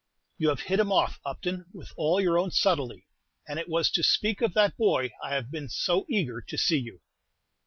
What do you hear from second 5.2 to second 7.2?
I have been so eager to see you."